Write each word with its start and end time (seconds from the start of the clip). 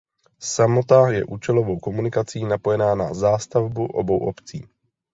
Samota 0.39 1.07
je 1.09 1.25
účelovou 1.25 1.79
komunikací 1.79 2.45
napojena 2.45 2.95
na 2.95 3.13
zástavbu 3.13 3.85
obou 3.87 4.17
obcí. 4.17 4.65